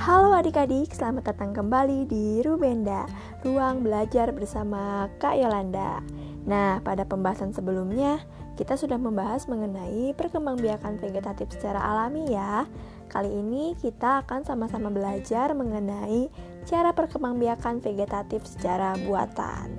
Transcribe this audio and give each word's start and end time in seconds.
Halo 0.00 0.32
adik-adik, 0.32 0.96
selamat 0.96 1.28
datang 1.28 1.52
kembali 1.52 2.08
di 2.08 2.40
Rubenda, 2.40 3.04
ruang 3.44 3.84
belajar 3.84 4.32
bersama 4.32 5.12
Kak 5.20 5.36
Yolanda. 5.36 6.00
Nah, 6.48 6.80
pada 6.80 7.04
pembahasan 7.04 7.52
sebelumnya, 7.52 8.16
kita 8.56 8.80
sudah 8.80 8.96
membahas 8.96 9.44
mengenai 9.44 10.16
perkembangbiakan 10.16 10.96
vegetatif 11.04 11.52
secara 11.52 11.84
alami 11.84 12.32
ya. 12.32 12.64
Kali 13.12 13.28
ini 13.28 13.76
kita 13.76 14.24
akan 14.24 14.40
sama-sama 14.48 14.88
belajar 14.88 15.52
mengenai 15.52 16.32
cara 16.64 16.96
perkembangbiakan 16.96 17.84
vegetatif 17.84 18.48
secara 18.48 18.96
buatan. 19.04 19.76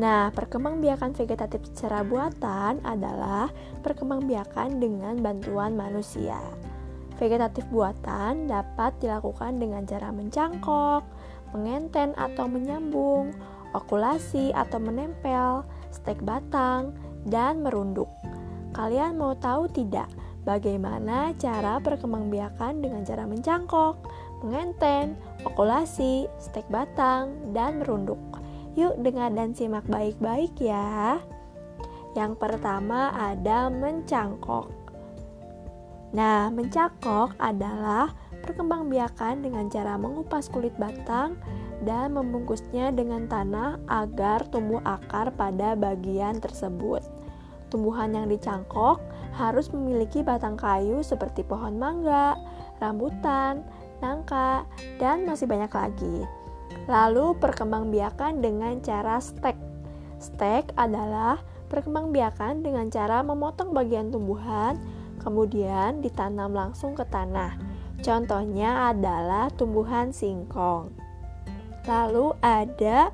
Nah, 0.00 0.32
perkembangbiakan 0.32 1.12
vegetatif 1.12 1.60
secara 1.76 2.00
buatan 2.08 2.80
adalah 2.88 3.52
perkembangbiakan 3.84 4.80
dengan 4.80 5.20
bantuan 5.20 5.76
manusia. 5.76 6.40
Vegetatif 7.16 7.64
buatan 7.72 8.44
dapat 8.44 8.92
dilakukan 9.00 9.56
dengan 9.56 9.88
cara 9.88 10.12
mencangkok, 10.12 11.00
mengenten 11.56 12.12
atau 12.12 12.44
menyambung, 12.44 13.32
okulasi 13.72 14.52
atau 14.52 14.76
menempel, 14.76 15.64
stek 15.88 16.20
batang, 16.20 16.92
dan 17.24 17.64
merunduk. 17.64 18.08
Kalian 18.76 19.16
mau 19.16 19.32
tahu 19.32 19.64
tidak 19.72 20.12
bagaimana 20.44 21.32
cara 21.40 21.80
perkembangbiakan 21.80 22.84
dengan 22.84 23.02
cara 23.08 23.24
mencangkok, 23.24 23.96
mengenten, 24.44 25.16
okulasi, 25.48 26.28
stek 26.36 26.68
batang, 26.68 27.32
dan 27.56 27.80
merunduk? 27.80 28.20
Yuk 28.76 29.00
dengar 29.00 29.32
dan 29.32 29.56
simak 29.56 29.88
baik-baik 29.88 30.52
ya. 30.60 31.16
Yang 32.12 32.36
pertama 32.36 33.08
ada 33.16 33.72
mencangkok. 33.72 34.85
Nah, 36.16 36.48
mencakok 36.48 37.36
adalah 37.36 38.16
perkembangbiakan 38.40 39.44
dengan 39.44 39.68
cara 39.68 40.00
mengupas 40.00 40.48
kulit 40.48 40.72
batang 40.80 41.36
dan 41.84 42.16
membungkusnya 42.16 42.88
dengan 42.96 43.28
tanah 43.28 43.76
agar 43.84 44.48
tumbuh 44.48 44.80
akar 44.88 45.28
pada 45.36 45.76
bagian 45.76 46.40
tersebut. 46.40 47.04
Tumbuhan 47.68 48.16
yang 48.16 48.32
dicangkok 48.32 49.04
harus 49.36 49.68
memiliki 49.68 50.24
batang 50.24 50.56
kayu 50.56 51.04
seperti 51.04 51.44
pohon 51.44 51.76
mangga, 51.76 52.40
rambutan, 52.80 53.60
nangka, 54.00 54.64
dan 54.96 55.28
masih 55.28 55.44
banyak 55.44 55.68
lagi. 55.68 56.24
Lalu 56.88 57.36
perkembangbiakan 57.36 58.40
dengan 58.40 58.80
cara 58.80 59.20
stek. 59.20 59.58
Stek 60.16 60.72
adalah 60.80 61.44
perkembangbiakan 61.68 62.64
dengan 62.64 62.88
cara 62.88 63.20
memotong 63.20 63.76
bagian 63.76 64.08
tumbuhan 64.08 64.80
kemudian 65.26 65.98
ditanam 65.98 66.54
langsung 66.54 66.94
ke 66.94 67.02
tanah. 67.02 67.58
Contohnya 67.98 68.94
adalah 68.94 69.50
tumbuhan 69.50 70.14
singkong. 70.14 70.94
Lalu 71.90 72.38
ada 72.38 73.10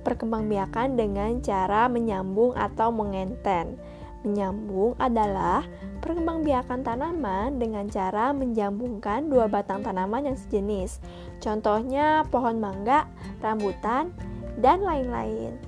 perkembangbiakan 0.00 0.96
dengan 0.96 1.44
cara 1.44 1.92
menyambung 1.92 2.56
atau 2.56 2.88
mengenten. 2.88 3.76
Menyambung 4.24 4.96
adalah 4.96 5.68
perkembangbiakan 6.00 6.80
tanaman 6.80 7.60
dengan 7.60 7.90
cara 7.92 8.32
menjambungkan 8.32 9.28
dua 9.28 9.50
batang 9.50 9.84
tanaman 9.84 10.32
yang 10.32 10.38
sejenis. 10.38 11.02
Contohnya 11.42 12.24
pohon 12.32 12.56
mangga, 12.62 13.04
rambutan, 13.44 14.14
dan 14.62 14.80
lain-lain. 14.80 15.58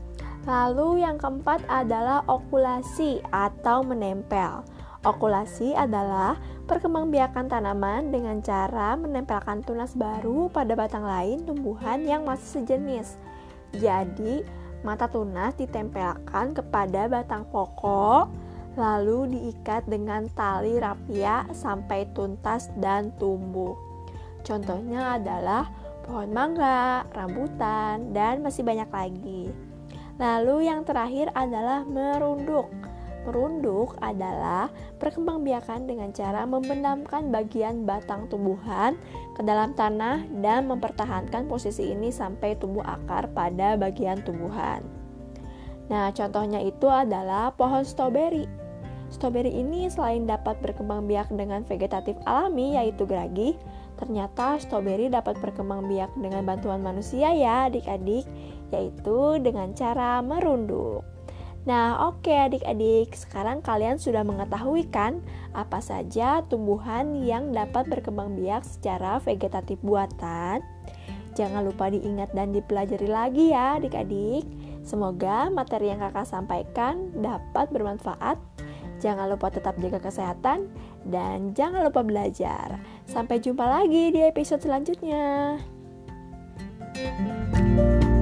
Lalu 0.45 1.03
yang 1.03 1.17
keempat 1.17 1.65
adalah 1.67 2.21
okulasi 2.29 3.25
atau 3.33 3.81
menempel. 3.81 4.63
Okulasi 5.05 5.77
adalah 5.77 6.41
perkembangbiakan 6.65 7.53
tanaman 7.53 8.09
dengan 8.09 8.41
cara 8.41 8.97
menempelkan 8.97 9.61
tunas 9.61 9.93
baru 9.93 10.49
pada 10.49 10.73
batang 10.73 11.05
lain 11.05 11.45
tumbuhan 11.45 12.09
yang 12.09 12.25
masih 12.25 12.65
sejenis. 12.65 13.21
Jadi, 13.77 14.41
mata 14.81 15.05
tunas 15.05 15.53
ditempelkan 15.61 16.57
kepada 16.57 17.05
batang 17.05 17.45
pokok, 17.53 18.33
lalu 18.81 19.37
diikat 19.37 19.85
dengan 19.85 20.25
tali 20.33 20.81
rapia 20.81 21.45
sampai 21.53 22.09
tuntas 22.17 22.73
dan 22.81 23.13
tumbuh. 23.21 23.77
Contohnya 24.41 25.21
adalah 25.21 25.69
pohon 26.09 26.33
mangga, 26.33 27.05
rambutan, 27.13 28.09
dan 28.17 28.41
masih 28.41 28.65
banyak 28.65 28.89
lagi. 28.89 29.53
Lalu 30.17 30.65
yang 30.65 30.81
terakhir 30.89 31.29
adalah 31.37 31.85
merunduk. 31.85 32.94
Merunduk 33.25 33.97
adalah 34.05 34.69
perkembangbiakan 35.01 35.89
dengan 35.89 36.13
cara 36.13 36.45
membenamkan 36.45 37.33
bagian 37.33 37.89
batang 37.89 38.29
tumbuhan 38.29 39.01
ke 39.33 39.41
dalam 39.41 39.73
tanah 39.73 40.29
dan 40.45 40.69
mempertahankan 40.69 41.49
posisi 41.49 41.89
ini 41.89 42.13
sampai 42.13 42.53
tumbuh 42.61 42.85
akar 42.85 43.33
pada 43.33 43.81
bagian 43.81 44.21
tumbuhan. 44.21 44.85
Nah, 45.89 46.13
contohnya 46.13 46.61
itu 46.61 46.89
adalah 46.89 47.53
pohon 47.57 47.85
stroberi. 47.85 48.45
Stroberi 49.13 49.53
ini 49.53 49.87
selain 49.89 50.25
dapat 50.25 50.59
berkembang 50.65 51.09
biak 51.09 51.29
dengan 51.33 51.63
vegetatif 51.65 52.17
alami 52.25 52.75
yaitu 52.75 53.05
geragi, 53.05 53.57
ternyata 54.01 54.59
stroberi 54.59 55.13
dapat 55.13 55.39
berkembang 55.39 55.87
biak 55.87 56.11
dengan 56.19 56.45
bantuan 56.49 56.81
manusia 56.81 57.31
ya 57.31 57.69
adik-adik, 57.69 58.25
yaitu 58.73 59.39
dengan 59.45 59.71
cara 59.77 60.19
merunduk. 60.25 61.05
Nah, 61.65 62.13
oke 62.13 62.29
okay, 62.29 62.45
adik-adik, 62.45 63.17
sekarang 63.17 63.65
kalian 63.65 63.97
sudah 63.97 64.21
mengetahui 64.21 64.85
kan 64.93 65.25
apa 65.57 65.81
saja 65.81 66.45
tumbuhan 66.45 67.17
yang 67.25 67.57
dapat 67.57 67.89
berkembang 67.89 68.37
biak 68.37 68.69
secara 68.69 69.17
vegetatif 69.25 69.81
buatan? 69.81 70.61
Jangan 71.33 71.65
lupa 71.65 71.89
diingat 71.89 72.37
dan 72.37 72.53
dipelajari 72.53 73.09
lagi 73.09 73.57
ya 73.57 73.81
adik-adik. 73.81 74.45
Semoga 74.85 75.49
materi 75.49 75.89
yang 75.89 76.05
kakak 76.05 76.29
sampaikan 76.29 77.09
dapat 77.17 77.73
bermanfaat. 77.73 78.37
Jangan 79.01 79.33
lupa 79.33 79.49
tetap 79.49 79.81
jaga 79.81 80.05
kesehatan 80.05 80.69
dan 81.09 81.57
jangan 81.57 81.89
lupa 81.89 82.05
belajar. 82.05 82.77
Sampai 83.09 83.41
jumpa 83.41 83.65
lagi 83.65 84.13
di 84.13 84.21
episode 84.21 84.61
selanjutnya. 84.61 85.59
thank 86.95 88.05
you 88.05 88.14